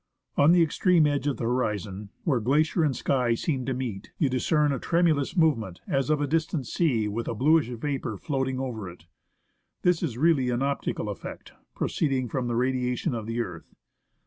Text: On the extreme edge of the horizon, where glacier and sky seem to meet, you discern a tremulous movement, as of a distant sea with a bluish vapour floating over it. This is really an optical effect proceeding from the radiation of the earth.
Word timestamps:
On 0.35 0.51
the 0.51 0.63
extreme 0.63 1.05
edge 1.05 1.27
of 1.27 1.37
the 1.37 1.43
horizon, 1.43 2.09
where 2.23 2.39
glacier 2.39 2.83
and 2.83 2.95
sky 2.95 3.35
seem 3.35 3.67
to 3.67 3.73
meet, 3.75 4.09
you 4.17 4.29
discern 4.29 4.71
a 4.73 4.79
tremulous 4.79 5.37
movement, 5.37 5.79
as 5.87 6.09
of 6.09 6.19
a 6.19 6.25
distant 6.25 6.65
sea 6.65 7.07
with 7.07 7.27
a 7.27 7.35
bluish 7.35 7.67
vapour 7.69 8.17
floating 8.17 8.59
over 8.59 8.89
it. 8.89 9.05
This 9.83 10.01
is 10.01 10.17
really 10.17 10.49
an 10.49 10.63
optical 10.63 11.07
effect 11.07 11.53
proceeding 11.75 12.29
from 12.29 12.47
the 12.47 12.55
radiation 12.55 13.13
of 13.13 13.27
the 13.27 13.41
earth. 13.41 13.75